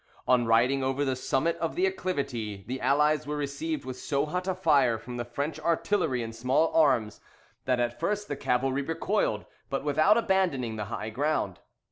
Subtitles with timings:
[0.27, 4.47] On riding over the summit of the acclivity, the Allies were received with so hot
[4.47, 7.19] a fire from the French artillery and small arms,
[7.65, 11.59] that at first the cavalry recoiled, but without abandoning the high ground.